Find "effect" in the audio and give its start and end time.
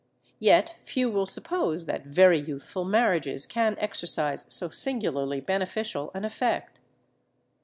6.25-6.79